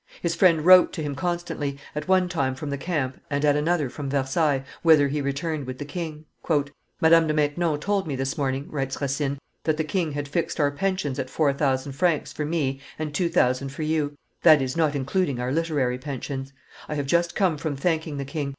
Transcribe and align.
His 0.19 0.33
friend 0.33 0.65
wrote 0.65 0.93
to, 0.93 1.03
him 1.03 1.13
constantly, 1.13 1.77
at 1.95 2.07
one 2.07 2.27
time 2.27 2.55
from 2.55 2.71
the 2.71 2.77
camp 2.79 3.21
and 3.29 3.45
at 3.45 3.55
another 3.55 3.87
from 3.87 4.09
Versailles, 4.09 4.63
whither 4.81 5.07
he 5.09 5.21
returned 5.21 5.67
with 5.67 5.77
the 5.77 5.85
king. 5.85 6.25
"Madame 6.99 7.27
de 7.27 7.35
Maintenon 7.35 7.79
told 7.79 8.07
me, 8.07 8.15
this, 8.15 8.35
morning," 8.35 8.65
writes 8.71 8.99
Racine, 8.99 9.37
"that 9.63 9.77
the 9.77 9.83
king 9.83 10.13
had 10.13 10.27
fixed 10.27 10.59
our 10.59 10.71
pensions 10.71 11.19
at 11.19 11.29
four 11.29 11.53
thousand 11.53 11.91
francs 11.91 12.33
for 12.33 12.45
me 12.45 12.79
and 12.97 13.13
two 13.13 13.29
thousand 13.29 13.69
for 13.69 13.83
you: 13.83 14.17
that 14.41 14.59
is, 14.59 14.75
not 14.75 14.95
including 14.95 15.39
our 15.39 15.51
literary 15.51 15.99
pensions. 15.99 16.51
I 16.89 16.95
have 16.95 17.05
just 17.05 17.35
come 17.35 17.55
from 17.59 17.75
thanking 17.75 18.17
the 18.17 18.25
king. 18.25 18.49